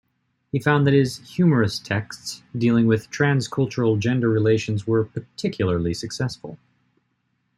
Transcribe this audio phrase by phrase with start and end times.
[0.51, 6.57] He found that his humorous texts dealing with trans-cultural gender relations were particularly successful.